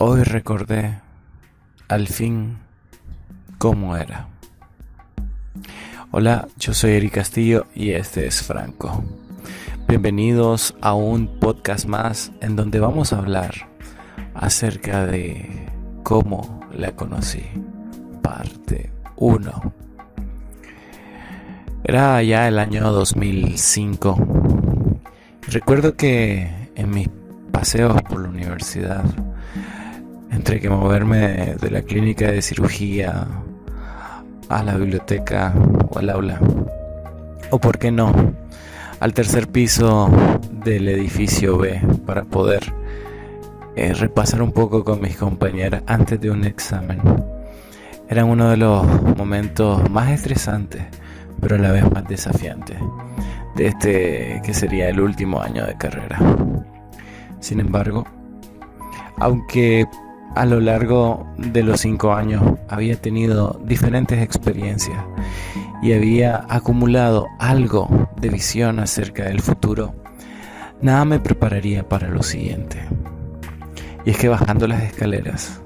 Hoy 0.00 0.22
recordé 0.22 1.00
al 1.88 2.06
fin 2.06 2.58
cómo 3.58 3.96
era. 3.96 4.28
Hola, 6.12 6.46
yo 6.56 6.72
soy 6.72 6.92
Eric 6.92 7.14
Castillo 7.14 7.66
y 7.74 7.90
este 7.90 8.28
es 8.28 8.44
Franco. 8.44 9.02
Bienvenidos 9.88 10.76
a 10.82 10.94
un 10.94 11.40
podcast 11.40 11.86
más 11.86 12.30
en 12.40 12.54
donde 12.54 12.78
vamos 12.78 13.12
a 13.12 13.18
hablar 13.18 13.52
acerca 14.34 15.04
de 15.04 15.66
cómo 16.04 16.60
la 16.72 16.92
conocí. 16.92 17.42
Parte 18.22 18.92
1. 19.16 19.72
Era 21.82 22.22
ya 22.22 22.46
el 22.46 22.60
año 22.60 22.92
2005. 22.92 24.16
Recuerdo 25.48 25.96
que 25.96 26.70
en 26.76 26.90
mis 26.90 27.08
paseos 27.50 28.00
por 28.02 28.20
la 28.20 28.28
universidad 28.28 29.02
entre 30.30 30.60
que 30.60 30.68
moverme 30.68 31.56
de 31.60 31.70
la 31.70 31.82
clínica 31.82 32.30
de 32.30 32.42
cirugía 32.42 33.26
a 34.48 34.62
la 34.62 34.76
biblioteca 34.76 35.54
o 35.90 35.98
al 35.98 36.10
aula. 36.10 36.40
O 37.50 37.58
por 37.58 37.78
qué 37.78 37.90
no, 37.90 38.12
al 39.00 39.14
tercer 39.14 39.48
piso 39.48 40.10
del 40.52 40.88
edificio 40.88 41.58
B 41.58 41.80
para 42.06 42.24
poder 42.24 42.72
eh, 43.76 43.94
repasar 43.94 44.42
un 44.42 44.52
poco 44.52 44.84
con 44.84 45.00
mis 45.00 45.16
compañeras 45.16 45.82
antes 45.86 46.20
de 46.20 46.30
un 46.30 46.44
examen. 46.44 47.00
Eran 48.08 48.26
uno 48.26 48.50
de 48.50 48.56
los 48.56 48.84
momentos 49.16 49.88
más 49.90 50.10
estresantes, 50.10 50.82
pero 51.40 51.56
a 51.56 51.58
la 51.58 51.72
vez 51.72 51.90
más 51.90 52.06
desafiantes 52.08 52.78
de 53.58 53.66
este 53.66 54.40
que 54.44 54.54
sería 54.54 54.88
el 54.88 55.00
último 55.00 55.40
año 55.40 55.66
de 55.66 55.76
carrera. 55.76 56.18
Sin 57.40 57.60
embargo, 57.60 58.06
aunque 59.16 59.86
a 60.34 60.46
lo 60.46 60.60
largo 60.60 61.26
de 61.36 61.62
los 61.62 61.80
cinco 61.80 62.12
años 62.12 62.42
había 62.68 62.96
tenido 62.96 63.60
diferentes 63.64 64.22
experiencias 64.22 65.02
y 65.82 65.92
había 65.92 66.44
acumulado 66.48 67.26
algo 67.38 68.08
de 68.20 68.28
visión 68.28 68.78
acerca 68.78 69.24
del 69.24 69.40
futuro, 69.40 69.94
nada 70.80 71.04
me 71.04 71.20
prepararía 71.20 71.88
para 71.88 72.08
lo 72.08 72.22
siguiente. 72.22 72.84
Y 74.04 74.10
es 74.10 74.18
que 74.18 74.28
bajando 74.28 74.66
las 74.66 74.82
escaleras, 74.82 75.60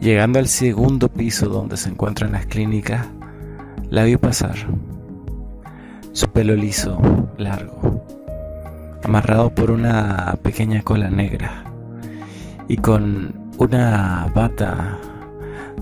llegando 0.00 0.38
al 0.38 0.48
segundo 0.48 1.08
piso 1.08 1.48
donde 1.48 1.76
se 1.76 1.88
encuentran 1.88 2.32
las 2.32 2.46
clínicas, 2.46 3.06
la 3.90 4.04
vi 4.04 4.16
pasar. 4.16 4.56
Su 6.12 6.28
pelo 6.30 6.54
liso, 6.56 7.00
largo, 7.36 8.04
amarrado 9.04 9.50
por 9.54 9.70
una 9.70 10.36
pequeña 10.42 10.82
cola 10.82 11.10
negra 11.10 11.64
y 12.66 12.76
con 12.76 13.37
una 13.58 14.30
bata 14.34 14.98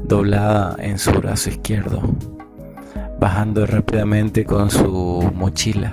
doblada 0.02 0.77
en 0.78 0.98
su 0.98 1.12
brazo 1.12 1.50
izquierdo, 1.50 2.00
bajando 3.20 3.66
rápidamente 3.66 4.46
con 4.46 4.70
su 4.70 5.30
mochila, 5.34 5.92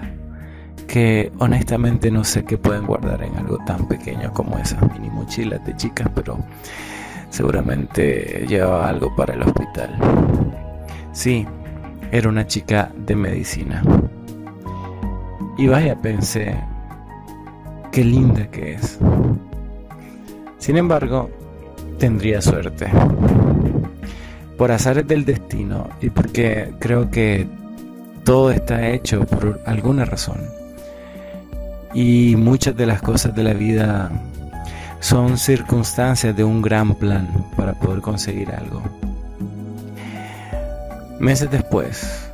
que 0.88 1.32
honestamente 1.40 2.10
no 2.10 2.24
sé 2.24 2.46
qué 2.46 2.58
pueden 2.58 2.86
guardar 2.86 3.22
en 3.24 3.36
algo 3.36 3.58
tan 3.66 3.86
pequeño 3.88 4.32
como 4.32 4.58
esas 4.58 4.82
mini 4.94 5.10
mochilas 5.10 5.64
de 5.66 5.76
chicas, 5.76 6.10
pero 6.16 6.38
seguramente 7.30 8.46
llevaba 8.48 8.88
algo 8.88 9.14
para 9.16 9.34
el 9.34 9.42
hospital. 9.42 9.98
Sí, 11.12 11.46
era 12.12 12.30
una 12.30 12.48
chica 12.48 12.92
de 12.96 13.16
medicina. 13.16 13.84
Y 15.58 15.68
vaya, 15.68 16.00
pensé, 16.02 16.56
qué 17.92 18.06
linda 18.06 18.50
que 18.50 18.76
es. 18.76 19.00
Sin 20.58 20.78
embargo, 20.78 21.30
tendría 21.98 22.42
suerte. 22.42 22.88
Por 24.58 24.72
azares 24.72 25.08
del 25.08 25.26
destino 25.26 25.90
y 26.02 26.10
porque 26.10 26.74
creo 26.80 27.10
que 27.10 27.48
todo 28.24 28.52
está 28.52 28.88
hecho 28.90 29.26
por 29.26 29.62
alguna 29.66 30.06
razón. 30.06 30.42
Y 31.94 32.36
muchas 32.36 32.76
de 32.76 32.86
las 32.86 33.02
cosas 33.02 33.36
de 33.36 33.44
la 33.44 33.54
vida 33.54 34.12
son 35.00 35.38
circunstancias 35.38 36.36
de 36.36 36.44
un 36.44 36.62
gran 36.62 36.96
plan 36.96 37.28
para 37.58 37.74
poder 37.74 38.02
conseguir 38.02 38.52
algo. 38.52 38.82
Meses 41.20 41.52
después, 41.52 42.30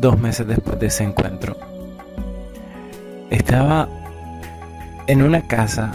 dos 0.00 0.18
meses 0.18 0.46
después 0.46 0.78
de 0.78 0.86
ese 0.86 1.04
encuentro, 1.04 1.56
estaba 3.30 3.88
en 5.06 5.22
una 5.22 5.42
casa 5.42 5.92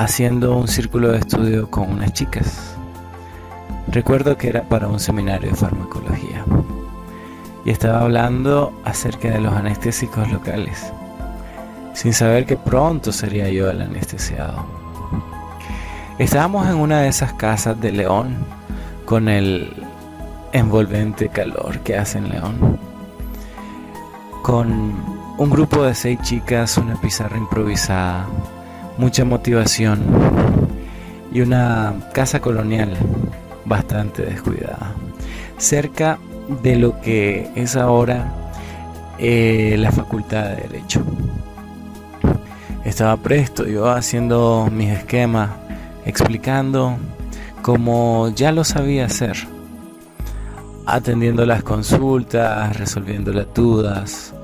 haciendo 0.00 0.56
un 0.56 0.66
círculo 0.66 1.12
de 1.12 1.18
estudio 1.18 1.70
con 1.70 1.90
unas 1.90 2.14
chicas. 2.14 2.74
Recuerdo 3.88 4.38
que 4.38 4.48
era 4.48 4.62
para 4.62 4.88
un 4.88 4.98
seminario 4.98 5.50
de 5.50 5.56
farmacología 5.56 6.42
y 7.66 7.70
estaba 7.70 8.00
hablando 8.00 8.72
acerca 8.82 9.28
de 9.28 9.42
los 9.42 9.52
anestésicos 9.52 10.32
locales, 10.32 10.90
sin 11.92 12.14
saber 12.14 12.46
que 12.46 12.56
pronto 12.56 13.12
sería 13.12 13.50
yo 13.50 13.68
el 13.68 13.82
anestesiado. 13.82 14.64
Estábamos 16.18 16.66
en 16.66 16.76
una 16.76 17.00
de 17.00 17.08
esas 17.08 17.34
casas 17.34 17.78
de 17.78 17.92
León 17.92 18.38
con 19.04 19.28
el 19.28 19.70
envolvente 20.52 21.28
calor 21.28 21.80
que 21.80 21.98
hace 21.98 22.16
en 22.16 22.30
León, 22.30 22.80
con 24.40 24.94
un 25.36 25.50
grupo 25.50 25.82
de 25.82 25.94
seis 25.94 26.18
chicas, 26.22 26.78
una 26.78 26.98
pizarra 26.98 27.36
improvisada, 27.36 28.26
mucha 29.00 29.24
motivación 29.24 29.98
y 31.32 31.40
una 31.40 31.94
casa 32.12 32.40
colonial 32.40 32.94
bastante 33.64 34.22
descuidada, 34.26 34.94
cerca 35.56 36.18
de 36.62 36.76
lo 36.76 37.00
que 37.00 37.50
es 37.54 37.76
ahora 37.76 38.30
eh, 39.18 39.76
la 39.78 39.90
Facultad 39.90 40.50
de 40.50 40.56
Derecho. 40.68 41.02
Estaba 42.84 43.16
presto, 43.16 43.66
yo 43.66 43.88
haciendo 43.88 44.68
mis 44.70 44.90
esquemas, 44.90 45.48
explicando 46.04 46.98
como 47.62 48.28
ya 48.34 48.52
lo 48.52 48.64
sabía 48.64 49.06
hacer, 49.06 49.36
atendiendo 50.84 51.46
las 51.46 51.62
consultas, 51.62 52.76
resolviendo 52.76 53.32
las 53.32 53.46
dudas, 53.54 54.34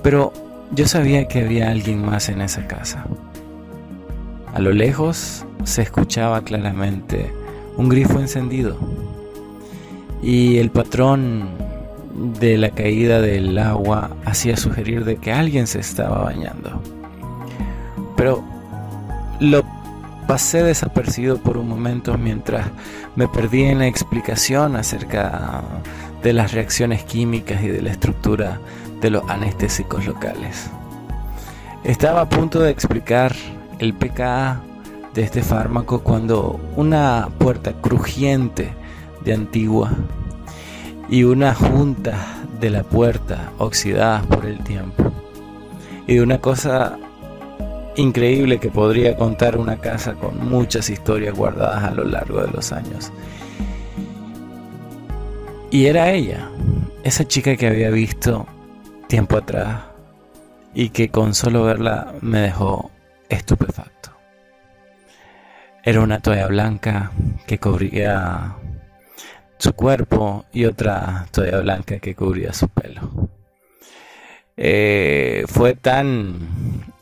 pero 0.00 0.32
yo 0.70 0.86
sabía 0.86 1.26
que 1.26 1.40
había 1.40 1.72
alguien 1.72 2.04
más 2.04 2.28
en 2.28 2.40
esa 2.40 2.68
casa. 2.68 3.04
A 4.54 4.58
lo 4.58 4.72
lejos 4.72 5.44
se 5.64 5.82
escuchaba 5.82 6.42
claramente 6.42 7.32
un 7.76 7.88
grifo 7.88 8.18
encendido 8.18 8.76
y 10.22 10.58
el 10.58 10.70
patrón 10.70 11.48
de 12.40 12.58
la 12.58 12.70
caída 12.70 13.20
del 13.20 13.56
agua 13.58 14.10
hacía 14.24 14.56
sugerir 14.56 15.04
de 15.04 15.16
que 15.16 15.32
alguien 15.32 15.66
se 15.66 15.80
estaba 15.80 16.24
bañando. 16.24 16.82
Pero 18.16 18.42
lo 19.38 19.62
pasé 20.26 20.62
desapercibido 20.62 21.38
por 21.38 21.56
un 21.56 21.68
momento 21.68 22.18
mientras 22.18 22.66
me 23.16 23.28
perdí 23.28 23.62
en 23.62 23.78
la 23.78 23.86
explicación 23.86 24.76
acerca 24.76 25.62
de 26.22 26.32
las 26.32 26.52
reacciones 26.52 27.04
químicas 27.04 27.62
y 27.62 27.68
de 27.68 27.82
la 27.82 27.90
estructura 27.90 28.60
de 29.00 29.10
los 29.10 29.28
anestésicos 29.30 30.06
locales. 30.06 30.70
Estaba 31.84 32.22
a 32.22 32.28
punto 32.28 32.60
de 32.60 32.70
explicar 32.70 33.34
el 33.80 33.94
pKa 33.94 34.60
de 35.14 35.22
este 35.22 35.42
fármaco 35.42 36.00
cuando 36.00 36.60
una 36.76 37.28
puerta 37.38 37.72
crujiente 37.72 38.72
de 39.24 39.32
antigua 39.34 39.90
y 41.08 41.24
una 41.24 41.54
junta 41.54 42.44
de 42.60 42.70
la 42.70 42.82
puerta 42.82 43.52
oxidadas 43.58 44.24
por 44.26 44.44
el 44.44 44.58
tiempo 44.58 45.10
y 46.06 46.14
de 46.16 46.22
una 46.22 46.38
cosa 46.38 46.98
increíble 47.96 48.60
que 48.60 48.68
podría 48.68 49.16
contar 49.16 49.56
una 49.56 49.78
casa 49.78 50.14
con 50.14 50.46
muchas 50.46 50.90
historias 50.90 51.34
guardadas 51.34 51.84
a 51.84 51.90
lo 51.90 52.04
largo 52.04 52.42
de 52.42 52.50
los 52.50 52.72
años. 52.72 53.10
Y 55.70 55.86
era 55.86 56.10
ella, 56.10 56.50
esa 57.02 57.26
chica 57.26 57.56
que 57.56 57.66
había 57.66 57.90
visto 57.90 58.46
tiempo 59.06 59.36
atrás 59.36 59.82
y 60.74 60.90
que 60.90 61.08
con 61.08 61.34
solo 61.34 61.64
verla 61.64 62.14
me 62.20 62.40
dejó 62.40 62.90
estupefacto. 63.30 64.10
Era 65.82 66.02
una 66.02 66.20
toalla 66.20 66.46
blanca 66.48 67.12
que 67.46 67.58
cubría 67.58 68.56
su 69.56 69.72
cuerpo 69.72 70.44
y 70.52 70.66
otra 70.66 71.26
toalla 71.30 71.60
blanca 71.60 71.98
que 71.98 72.14
cubría 72.14 72.52
su 72.52 72.68
pelo. 72.68 73.30
Eh, 74.56 75.44
fue 75.46 75.74
tan... 75.74 76.38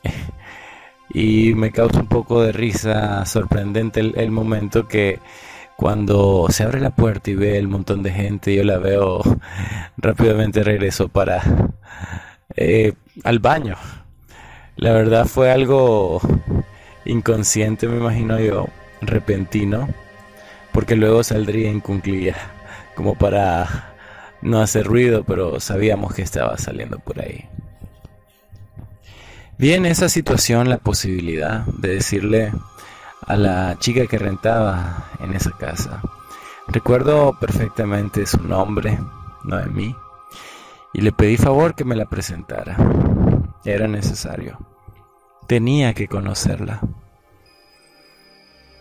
y 1.10 1.54
me 1.54 1.72
causa 1.72 2.00
un 2.00 2.06
poco 2.06 2.42
de 2.42 2.52
risa 2.52 3.24
sorprendente 3.26 4.00
el, 4.00 4.30
momento 4.30 4.86
que 4.86 5.18
cuando 5.76 6.46
se 6.50 6.62
abre 6.62 6.80
la 6.80 6.90
puerta 6.90 7.30
y 7.30 7.34
ve 7.34 7.58
el 7.58 7.66
montón 7.66 8.02
de 8.02 8.12
gente, 8.12 8.54
yo 8.54 8.62
la 8.62 8.78
veo 8.78 9.22
rápidamente 9.96 10.62
regreso 10.62 11.08
para 11.08 11.42
eh, 12.54 12.92
al 13.24 13.38
baño 13.40 13.76
la 14.78 14.92
verdad 14.92 15.26
fue 15.26 15.50
algo 15.50 16.20
inconsciente, 17.04 17.88
me 17.88 17.96
imagino 17.96 18.38
yo, 18.38 18.68
repentino, 19.00 19.88
porque 20.72 20.94
luego 20.94 21.24
saldría 21.24 21.68
en 21.68 21.80
como 22.94 23.16
para 23.16 23.92
no 24.40 24.60
hacer 24.60 24.86
ruido, 24.86 25.24
pero 25.24 25.58
sabíamos 25.58 26.14
que 26.14 26.22
estaba 26.22 26.56
saliendo 26.58 27.00
por 27.00 27.20
ahí. 27.20 27.48
Vi 29.58 29.74
en 29.74 29.84
esa 29.84 30.08
situación 30.08 30.68
la 30.68 30.78
posibilidad 30.78 31.64
de 31.66 31.94
decirle 31.94 32.52
a 33.26 33.36
la 33.36 33.76
chica 33.80 34.06
que 34.06 34.18
rentaba 34.18 35.08
en 35.18 35.34
esa 35.34 35.50
casa. 35.50 36.00
Recuerdo 36.68 37.36
perfectamente 37.40 38.26
su 38.26 38.40
nombre, 38.40 38.96
Noemí, 39.42 39.96
y 40.92 41.00
le 41.00 41.10
pedí 41.10 41.36
favor 41.36 41.74
que 41.74 41.84
me 41.84 41.96
la 41.96 42.04
presentara. 42.04 42.76
Era 43.64 43.88
necesario. 43.88 44.58
Tenía 45.46 45.94
que 45.94 46.08
conocerla. 46.08 46.80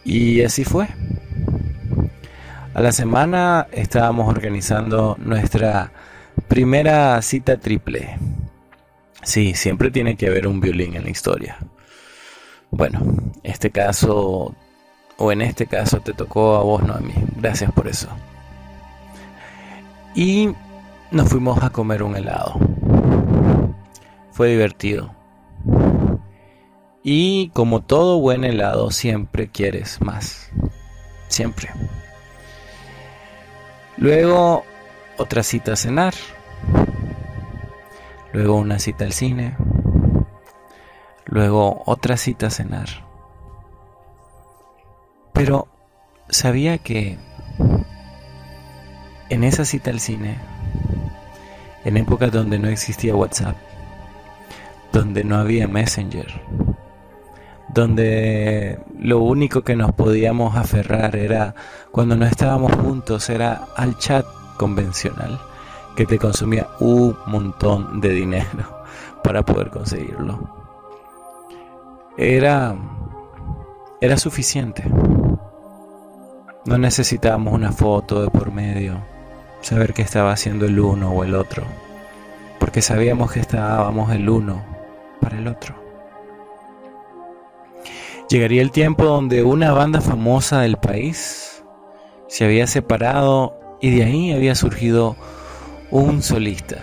Y 0.04 0.42
así 0.44 0.64
fue. 0.64 0.88
A 2.74 2.82
la 2.82 2.92
semana 2.92 3.68
estábamos 3.72 4.30
organizando 4.30 5.18
nuestra 5.20 5.92
primera 6.48 7.22
cita 7.22 7.58
triple. 7.58 8.18
Sí, 9.24 9.54
siempre 9.56 9.92
tiene 9.92 10.16
que 10.16 10.28
haber 10.28 10.48
un 10.48 10.60
violín 10.60 10.96
en 10.96 11.04
la 11.04 11.10
historia. 11.10 11.58
Bueno, 12.72 13.02
este 13.44 13.72
caso, 13.72 14.54
o 15.18 15.32
en 15.32 15.42
este 15.42 15.66
caso 15.66 16.00
te 16.02 16.14
tocó 16.14 16.56
a 16.56 16.64
vos, 16.64 16.84
no 16.84 16.94
a 16.94 17.00
mí. 17.00 17.14
Gracias 17.38 17.72
por 17.72 17.88
eso. 17.88 18.10
Y 20.14 20.50
nos 21.12 21.30
fuimos 21.30 21.62
a 21.64 21.70
comer 21.70 22.04
un 22.04 22.16
helado. 22.16 22.60
Fue 24.38 24.50
divertido. 24.50 25.16
Y 27.02 27.50
como 27.56 27.82
todo 27.82 28.20
buen 28.20 28.44
helado, 28.44 28.92
siempre 28.92 29.50
quieres 29.50 30.00
más. 30.00 30.52
Siempre. 31.28 31.72
Luego 33.98 34.64
otra 35.18 35.42
cita 35.42 35.74
a 35.74 35.76
cenar. 35.76 36.14
Luego 38.32 38.58
una 38.58 38.78
cita 38.78 39.06
al 39.06 39.14
cine. 39.14 39.58
Luego 41.26 41.82
otra 41.88 42.16
cita 42.16 42.46
a 42.46 42.52
cenar. 42.52 42.90
Pero 45.34 45.68
sabía 46.30 46.78
que 46.78 47.18
en 49.30 49.44
esa 49.44 49.66
cita 49.66 49.90
al 49.90 50.00
cine, 50.00 50.38
en 51.86 51.98
épocas 51.98 52.32
donde 52.32 52.60
no 52.60 52.68
existía 52.68 53.16
WhatsApp, 53.16 53.58
donde 54.92 55.24
no 55.24 55.38
había 55.38 55.68
Messenger, 55.68 56.42
donde 57.74 58.80
lo 59.00 59.20
único 59.20 59.62
que 59.62 59.76
nos 59.76 59.94
podíamos 59.94 60.56
aferrar 60.56 61.16
era 61.16 61.56
cuando 61.92 62.16
no 62.16 62.26
estábamos 62.26 62.74
juntos, 62.74 63.30
era 63.30 63.68
al 63.76 63.98
chat 63.98 64.26
convencional 64.58 65.40
que 65.96 66.06
te 66.06 66.18
consumía 66.18 66.68
un 66.80 67.16
montón 67.26 68.02
de 68.02 68.10
dinero 68.10 68.84
para 69.24 69.44
poder 69.44 69.70
conseguirlo. 69.70 70.56
Era 72.18 72.76
era 74.00 74.18
suficiente. 74.18 74.84
No 76.66 76.78
necesitábamos 76.78 77.54
una 77.54 77.72
foto 77.72 78.22
de 78.22 78.30
por 78.30 78.52
medio, 78.52 79.00
saber 79.62 79.94
qué 79.94 80.04
estaba 80.04 80.32
haciendo 80.32 80.66
el 80.66 80.80
uno 80.80 81.12
o 81.12 81.24
el 81.24 81.34
otro, 81.34 81.64
porque 82.60 82.82
sabíamos 82.82 83.32
que 83.32 83.40
estábamos 83.40 84.12
el 84.12 84.30
uno 84.30 84.77
para 85.22 85.38
el 85.38 85.48
otro. 85.48 85.76
Llegaría 88.30 88.62
el 88.62 88.72
tiempo 88.72 89.06
donde 89.06 89.44
una 89.44 89.72
banda 89.72 90.02
famosa 90.02 90.62
del 90.62 90.78
país 90.78 91.64
se 92.28 92.44
había 92.44 92.68
separado 92.68 93.58
y 93.82 93.96
de 93.96 94.04
ahí 94.04 94.34
había 94.34 94.54
surgido 94.56 95.16
un 95.92 96.22
solista 96.22 96.78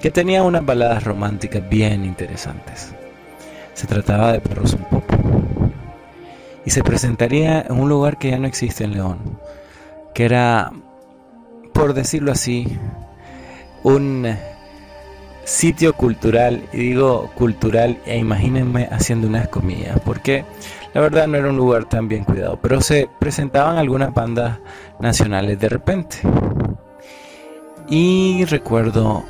que 0.00 0.10
tenía 0.10 0.42
unas 0.42 0.64
baladas 0.64 1.02
románticas 1.02 1.68
bien 1.68 2.04
interesantes. 2.04 2.94
Se 3.72 3.86
trataba 3.86 4.32
de 4.32 4.40
Perros 4.40 4.74
un 4.74 4.84
Pop 4.84 5.04
y 6.64 6.70
se 6.70 6.82
presentaría 6.82 7.62
en 7.62 7.80
un 7.80 7.88
lugar 7.88 8.18
que 8.18 8.30
ya 8.30 8.38
no 8.38 8.46
existe 8.46 8.84
en 8.84 8.92
León, 8.92 9.18
que 10.14 10.24
era, 10.24 10.70
por 11.72 11.94
decirlo 11.94 12.32
así, 12.32 12.78
un 13.82 14.36
sitio 15.44 15.94
cultural, 15.94 16.62
y 16.72 16.78
digo 16.78 17.30
cultural, 17.34 17.98
e 18.06 18.18
imagínense 18.18 18.88
haciendo 18.90 19.28
unas 19.28 19.48
comillas, 19.48 19.98
porque 20.04 20.44
la 20.94 21.00
verdad 21.00 21.26
no 21.26 21.36
era 21.36 21.50
un 21.50 21.56
lugar 21.56 21.84
tan 21.84 22.08
bien 22.08 22.24
cuidado, 22.24 22.58
pero 22.60 22.80
se 22.80 23.08
presentaban 23.18 23.78
algunas 23.78 24.12
bandas 24.14 24.58
nacionales 25.00 25.58
de 25.58 25.68
repente. 25.68 26.18
Y 27.88 28.44
recuerdo 28.46 29.24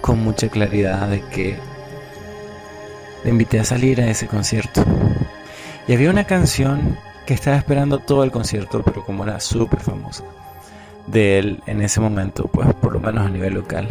con 0.00 0.22
mucha 0.22 0.48
claridad 0.48 1.08
de 1.08 1.20
que 1.20 1.56
le 3.24 3.30
invité 3.30 3.60
a 3.60 3.64
salir 3.64 4.00
a 4.00 4.10
ese 4.10 4.26
concierto. 4.26 4.84
Y 5.86 5.94
había 5.94 6.10
una 6.10 6.24
canción 6.24 6.98
que 7.26 7.34
estaba 7.34 7.56
esperando 7.56 7.98
todo 7.98 8.24
el 8.24 8.30
concierto, 8.30 8.82
pero 8.82 9.04
como 9.04 9.24
era 9.24 9.40
súper 9.40 9.80
famosa 9.80 10.24
de 11.06 11.38
él 11.38 11.62
en 11.66 11.80
ese 11.82 12.00
momento, 12.00 12.44
pues 12.44 12.72
por 12.74 12.92
lo 12.92 13.00
menos 13.00 13.26
a 13.26 13.30
nivel 13.30 13.54
local, 13.54 13.88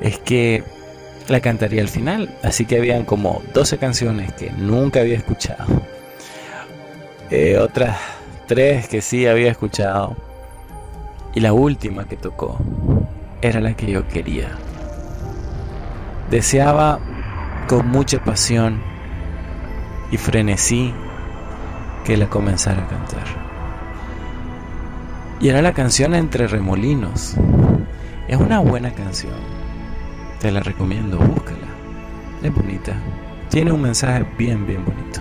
es 0.00 0.18
que 0.18 0.62
la 1.28 1.40
cantaría 1.40 1.82
al 1.82 1.88
final. 1.88 2.30
Así 2.42 2.66
que 2.66 2.76
habían 2.76 3.04
como 3.04 3.42
12 3.54 3.78
canciones 3.78 4.32
que 4.32 4.50
nunca 4.50 5.00
había 5.00 5.16
escuchado. 5.16 5.64
Eh, 7.30 7.58
otras 7.58 7.98
tres 8.46 8.88
que 8.88 9.00
sí 9.00 9.26
había 9.26 9.50
escuchado. 9.50 10.16
Y 11.34 11.40
la 11.40 11.52
última 11.52 12.04
que 12.04 12.16
tocó 12.16 12.58
era 13.42 13.60
la 13.60 13.74
que 13.74 13.90
yo 13.90 14.08
quería. 14.08 14.50
Deseaba 16.30 16.98
con 17.68 17.88
mucha 17.88 18.22
pasión 18.22 18.80
y 20.10 20.16
frenesí 20.16 20.94
que 22.04 22.16
la 22.16 22.28
comenzara 22.28 22.84
a 22.84 22.88
cantar. 22.88 23.24
Y 25.40 25.48
era 25.48 25.60
la 25.60 25.72
canción 25.72 26.14
Entre 26.14 26.46
Remolinos. 26.46 27.34
Es 28.28 28.38
una 28.38 28.60
buena 28.60 28.92
canción 28.92 29.34
te 30.40 30.50
la 30.50 30.60
recomiendo, 30.60 31.18
búscala. 31.18 31.66
Es 32.42 32.54
bonita. 32.54 32.94
Tiene 33.50 33.72
un 33.72 33.82
mensaje 33.82 34.24
bien, 34.38 34.66
bien 34.66 34.84
bonito. 34.84 35.20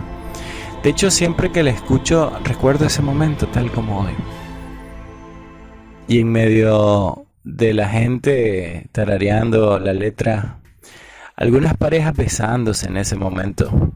De 0.83 0.89
hecho, 0.89 1.09
siempre 1.09 1.51
que 1.51 1.63
la 1.63 1.71
escucho, 1.71 2.31
recuerdo 2.43 2.85
ese 2.85 3.01
momento 3.01 3.47
tal 3.47 3.71
como 3.71 4.01
hoy. 4.01 4.13
Y 6.07 6.19
en 6.19 6.31
medio 6.31 7.25
de 7.43 7.73
la 7.73 7.89
gente 7.89 8.87
tarareando 8.91 9.79
la 9.79 9.93
letra, 9.93 10.59
algunas 11.35 11.75
parejas 11.77 12.15
besándose 12.15 12.87
en 12.87 12.97
ese 12.97 13.15
momento. 13.15 13.93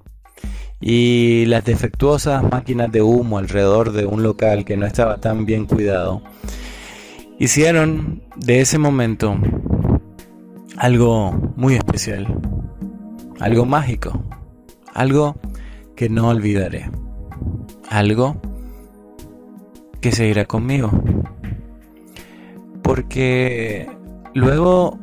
Y 0.82 1.46
las 1.48 1.66
defectuosas 1.66 2.44
máquinas 2.44 2.92
de 2.92 3.02
humo 3.02 3.38
alrededor 3.38 3.92
de 3.92 4.06
un 4.06 4.24
local 4.24 4.66
que 4.66 4.78
no 4.78 4.86
estaba 4.86 5.18
tan 5.18 5.46
bien 5.46 5.66
cuidado, 5.66 6.22
hicieron 7.38 8.24
de 8.36 8.62
ese 8.62 8.78
momento 8.78 9.38
algo 10.80 11.34
muy 11.58 11.76
especial, 11.76 12.26
algo 13.42 13.66
mágico, 13.66 14.24
algo 14.94 15.36
que 15.98 16.08
no 16.08 16.30
olvidaré, 16.30 16.90
algo 17.90 18.38
que 20.00 20.14
seguirá 20.14 20.46
conmigo. 20.46 20.90
Porque 22.82 23.90
luego 24.34 24.98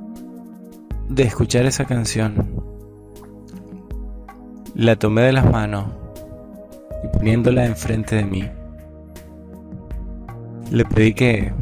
de 1.10 1.24
escuchar 1.24 1.66
esa 1.66 1.84
canción, 1.84 2.62
la 4.74 4.96
tomé 4.96 5.22
de 5.22 5.32
las 5.34 5.50
manos 5.50 5.88
y 7.04 7.08
poniéndola 7.18 7.66
enfrente 7.66 8.16
de 8.16 8.24
mí, 8.24 8.48
le 10.70 10.84
pedí 10.86 11.12
que 11.12 11.52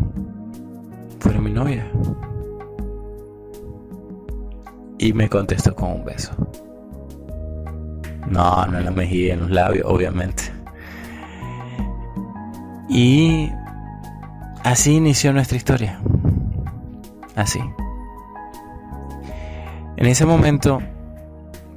fuera 1.19 1.41
mi 1.41 1.51
novia. 1.51 1.94
Y 5.05 5.13
me 5.13 5.29
contestó 5.29 5.75
con 5.75 5.93
un 5.93 6.05
beso. 6.07 6.33
No, 8.27 8.67
no 8.67 8.79
en 8.79 8.87
la 8.87 8.91
mejilla, 8.91 9.35
en 9.35 9.41
los 9.41 9.51
labios, 9.51 9.85
obviamente. 9.87 10.45
Y 12.89 13.53
así 14.63 14.95
inició 14.95 15.35
nuestra 15.35 15.59
historia. 15.59 16.01
Así. 17.37 17.61
En 19.99 20.07
ese 20.07 20.25
momento 20.25 20.81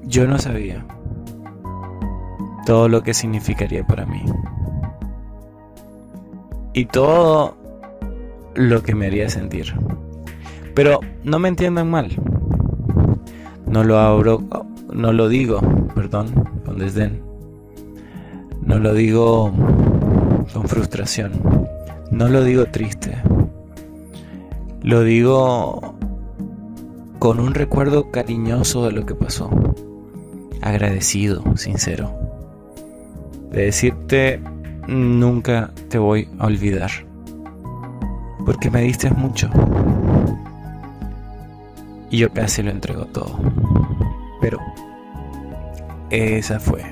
yo 0.03 0.25
no 0.25 0.39
sabía 0.39 0.85
todo 2.65 2.87
lo 2.87 3.03
que 3.03 3.13
significaría 3.13 3.85
para 3.85 4.05
mí. 4.05 4.23
Y 6.71 6.85
todo 6.85 7.57
lo 8.55 8.83
que 8.83 8.95
me 8.95 9.07
haría 9.07 9.27
sentir. 9.27 9.75
Pero 10.73 11.01
no 11.25 11.39
me 11.39 11.49
entiendan 11.49 11.89
mal. 11.89 12.36
No 13.77 13.83
lo 13.83 13.99
abro, 13.99 14.41
no 14.91 15.13
lo 15.13 15.29
digo, 15.29 15.61
perdón, 15.93 16.33
con 16.65 16.79
desdén. 16.79 17.21
No 18.63 18.79
lo 18.79 18.95
digo 18.95 19.53
con 20.51 20.63
frustración. 20.67 21.33
No 22.09 22.27
lo 22.27 22.43
digo 22.43 22.65
triste. 22.65 23.21
Lo 24.81 25.03
digo 25.03 25.93
con 27.19 27.39
un 27.39 27.53
recuerdo 27.53 28.09
cariñoso 28.09 28.83
de 28.87 28.93
lo 28.93 29.05
que 29.05 29.13
pasó. 29.13 29.51
Agradecido, 30.63 31.43
sincero. 31.55 32.11
De 33.51 33.65
decirte, 33.65 34.41
nunca 34.87 35.69
te 35.87 35.99
voy 35.99 36.27
a 36.39 36.47
olvidar. 36.47 36.89
Porque 38.43 38.71
me 38.71 38.81
diste 38.81 39.11
mucho. 39.11 39.51
Y 42.09 42.17
yo 42.17 42.31
casi 42.31 42.63
lo 42.63 42.71
entrego 42.71 43.05
todo. 43.05 43.37
Pero 44.41 44.59
esa 46.09 46.59
fue. 46.59 46.83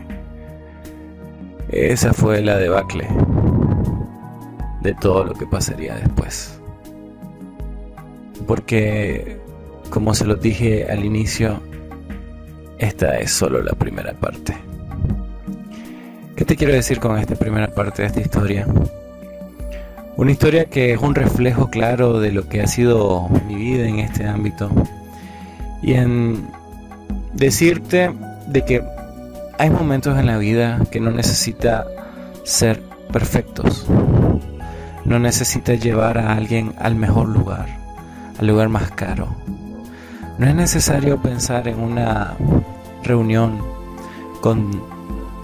Esa 1.69 2.13
fue 2.13 2.41
la 2.41 2.57
debacle 2.57 3.07
de 4.81 4.93
todo 4.93 5.23
lo 5.25 5.33
que 5.33 5.47
pasaría 5.47 5.95
después. 5.95 6.59
Porque, 8.45 9.39
como 9.89 10.13
se 10.13 10.25
lo 10.25 10.35
dije 10.35 10.85
al 10.89 11.03
inicio, 11.03 11.59
esta 12.77 13.17
es 13.17 13.31
solo 13.31 13.61
la 13.61 13.73
primera 13.73 14.13
parte. 14.13 14.55
¿Qué 16.35 16.43
te 16.43 16.55
quiero 16.55 16.73
decir 16.73 16.99
con 16.99 17.17
esta 17.17 17.35
primera 17.35 17.67
parte 17.67 18.01
de 18.01 18.09
esta 18.09 18.21
historia? 18.21 18.67
Una 20.17 20.31
historia 20.31 20.65
que 20.65 20.93
es 20.93 21.01
un 21.01 21.15
reflejo 21.15 21.69
claro 21.69 22.19
de 22.19 22.31
lo 22.31 22.47
que 22.47 22.61
ha 22.61 22.67
sido 22.67 23.27
mi 23.47 23.55
vida 23.55 23.87
en 23.87 23.99
este 23.99 24.25
ámbito. 24.25 24.69
Y 25.81 25.93
en 25.93 26.47
decirte 27.33 28.11
de 28.47 28.65
que 28.65 28.83
hay 29.57 29.69
momentos 29.69 30.17
en 30.17 30.25
la 30.25 30.37
vida 30.37 30.79
que 30.91 30.99
no 30.99 31.11
necesita 31.11 31.85
ser 32.43 32.81
perfectos. 33.11 33.85
No 35.05 35.19
necesita 35.19 35.75
llevar 35.75 36.17
a 36.17 36.33
alguien 36.33 36.73
al 36.79 36.95
mejor 36.95 37.29
lugar, 37.29 37.67
al 38.39 38.47
lugar 38.47 38.69
más 38.69 38.91
caro. 38.91 39.27
No 40.37 40.47
es 40.47 40.55
necesario 40.55 41.21
pensar 41.21 41.67
en 41.67 41.79
una 41.79 42.33
reunión 43.03 43.59
con 44.41 44.81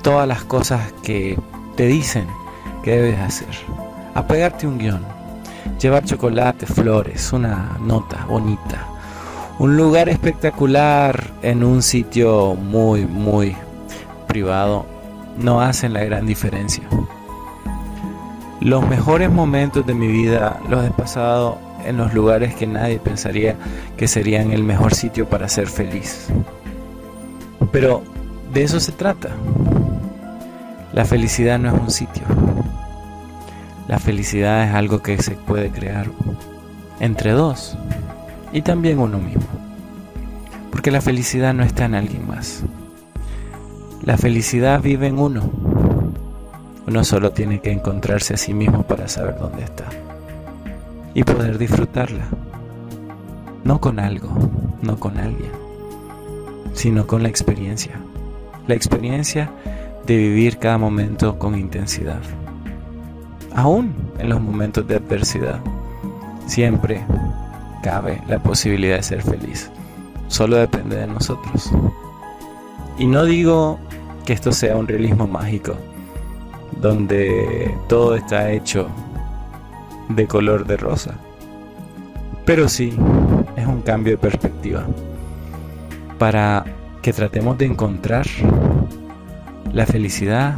todas 0.02 0.28
las 0.28 0.44
cosas 0.44 0.92
que 1.04 1.40
te 1.76 1.86
dicen 1.88 2.28
que 2.84 2.92
debes 2.92 3.20
hacer. 3.20 3.48
Apegarte 4.14 4.68
un 4.68 4.78
guion, 4.78 5.06
llevar 5.80 6.04
chocolate, 6.04 6.66
flores, 6.66 7.32
una 7.32 7.78
nota 7.80 8.26
bonita, 8.26 8.86
un 9.62 9.77
lugar 9.77 10.10
espectacular 10.10 11.34
en 11.44 11.63
un 11.63 11.84
sitio 11.84 12.56
muy, 12.56 13.06
muy 13.06 13.56
privado 14.27 14.88
no 15.38 15.62
hacen 15.62 15.94
la 15.94 16.03
gran 16.03 16.25
diferencia. 16.25 16.84
Los 18.60 18.89
mejores 18.89 19.30
momentos 19.30 19.86
de 19.86 19.94
mi 19.94 20.08
vida 20.08 20.60
los 20.68 20.84
he 20.84 20.89
pasado 20.89 21.60
en 21.86 21.98
los 21.98 22.12
lugares 22.12 22.56
que 22.56 22.65
nadie 22.65 22.98
pensaría 22.98 23.56
que 23.98 24.08
serían 24.08 24.51
el 24.51 24.63
mejor 24.63 24.96
sitio 24.96 25.30
para 25.30 25.48
ser 25.48 25.68
feliz. 25.68 26.30
Pero 27.72 28.01
de 28.51 28.63
eso 28.63 28.80
se 28.80 28.94
trata. 28.94 29.30
La 30.91 31.06
felicidad 31.06 31.60
no 31.60 31.68
es 31.68 31.80
un 31.80 31.91
sitio. 31.91 32.24
La 33.88 34.00
felicidad 34.00 34.68
es 34.68 34.74
algo 34.74 35.03
que 35.03 35.22
se 35.22 35.34
puede 35.36 35.70
crear 35.70 36.08
entre 37.00 37.34
dos 37.34 37.77
y 38.53 38.62
también 38.62 39.00
uno 39.00 39.17
mismo. 39.17 39.43
Porque 40.72 40.91
la 40.91 41.01
felicidad 41.01 41.53
no 41.53 41.63
está 41.63 41.86
en 41.86 41.96
alguien 41.96 42.27
más. 42.27 42.63
La 44.03 44.17
felicidad 44.17 44.81
vive 44.81 45.08
en 45.08 45.20
uno. 45.20 45.50
Uno 46.88 47.03
solo 47.03 47.31
tiene 47.31 47.62
que 47.62 47.72
encontrarse 47.72 48.34
a 48.34 48.38
sí 48.38 48.53
mismo 48.53 48.84
para 48.84 49.08
saber 49.08 49.38
dónde 49.38 49.63
está 49.63 49.86
y 51.13 51.24
poder 51.24 51.58
disfrutarla. 51.58 52.25
No 53.63 53.79
con 53.79 54.00
algo, 54.00 54.29
no 54.81 55.00
con 55.00 55.17
alguien, 55.17 55.51
sino 56.74 57.05
con 57.05 57.24
la 57.24 57.29
experiencia. 57.29 58.00
La 58.67 58.75
experiencia 58.75 59.51
de 60.05 60.17
vivir 60.17 60.58
cada 60.58 60.77
momento 60.77 61.38
con 61.38 61.58
intensidad. 61.58 62.22
Aún 63.53 63.93
en 64.17 64.29
los 64.29 64.41
momentos 64.41 64.88
de 64.88 64.96
adversidad, 64.96 65.60
siempre 66.48 67.03
cabe 67.82 68.22
la 68.28 68.40
posibilidad 68.40 68.98
de 68.98 69.04
ser 69.04 69.22
feliz. 69.22 69.70
Solo 70.28 70.58
depende 70.58 70.96
de 70.96 71.08
nosotros. 71.08 71.72
Y 72.98 73.08
no 73.08 73.26
digo 73.26 73.80
que 74.26 74.34
esto 74.34 74.52
sea 74.52 74.78
un 74.78 74.88
realismo 74.88 75.28
mágico, 75.28 75.76
donde 76.80 77.76
todo 77.88 78.16
está 78.16 78.52
hecho 78.52 78.88
de 80.10 80.28
color 80.28 80.66
de 80.66 80.78
rosa. 80.78 81.16
Pero 82.46 82.70
sí, 82.70 82.94
es 83.56 83.66
un 83.66 83.82
cambio 83.82 84.14
de 84.14 84.18
perspectiva 84.18 84.86
para 86.18 86.66
que 87.02 87.14
tratemos 87.14 87.58
de 87.58 87.66
encontrar 87.66 88.28
la 89.74 89.86
felicidad 89.86 90.56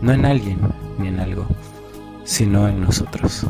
no 0.00 0.12
en 0.12 0.24
alguien 0.24 0.58
ni 0.98 1.08
en 1.08 1.20
algo, 1.20 1.46
sino 2.24 2.68
en 2.68 2.80
nosotros. 2.80 3.46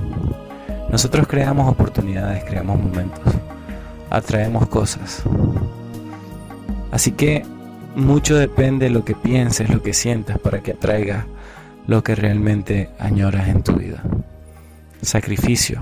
Nosotros 0.94 1.26
creamos 1.26 1.68
oportunidades, 1.68 2.44
creamos 2.44 2.78
momentos, 2.78 3.34
atraemos 4.10 4.68
cosas. 4.68 5.24
Así 6.92 7.10
que 7.10 7.42
mucho 7.96 8.36
depende 8.36 8.84
de 8.84 8.92
lo 8.92 9.04
que 9.04 9.16
pienses, 9.16 9.70
lo 9.70 9.82
que 9.82 9.92
sientas 9.92 10.38
para 10.38 10.60
que 10.60 10.70
atraiga 10.70 11.26
lo 11.88 12.04
que 12.04 12.14
realmente 12.14 12.90
añoras 13.00 13.48
en 13.48 13.64
tu 13.64 13.72
vida. 13.72 14.04
Sacrificio, 15.02 15.80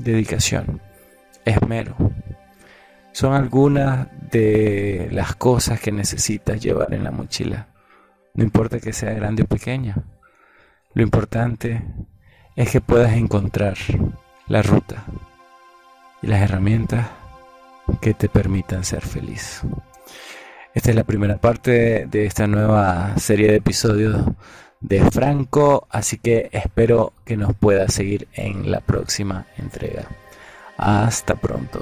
dedicación, 0.00 0.80
esmero. 1.44 1.94
Son 3.12 3.34
algunas 3.34 4.08
de 4.32 5.10
las 5.12 5.36
cosas 5.36 5.78
que 5.78 5.92
necesitas 5.92 6.60
llevar 6.60 6.92
en 6.92 7.04
la 7.04 7.12
mochila. 7.12 7.68
No 8.34 8.42
importa 8.42 8.80
que 8.80 8.92
sea 8.92 9.12
grande 9.12 9.44
o 9.44 9.46
pequeña. 9.46 9.94
Lo 10.94 11.04
importante 11.04 11.84
es 12.56 12.68
que 12.68 12.80
puedas 12.80 13.12
encontrar 13.12 13.76
la 14.50 14.62
ruta 14.62 15.04
y 16.22 16.26
las 16.26 16.42
herramientas 16.42 17.06
que 18.00 18.14
te 18.14 18.28
permitan 18.28 18.84
ser 18.84 19.02
feliz. 19.06 19.62
Esta 20.74 20.90
es 20.90 20.96
la 20.96 21.04
primera 21.04 21.38
parte 21.38 22.06
de 22.06 22.26
esta 22.26 22.48
nueva 22.48 23.16
serie 23.16 23.46
de 23.48 23.56
episodios 23.56 24.20
de 24.80 25.08
Franco, 25.12 25.86
así 25.88 26.18
que 26.18 26.48
espero 26.50 27.12
que 27.24 27.36
nos 27.36 27.54
pueda 27.54 27.88
seguir 27.88 28.26
en 28.32 28.72
la 28.72 28.80
próxima 28.80 29.46
entrega. 29.56 30.08
Hasta 30.76 31.36
pronto. 31.36 31.80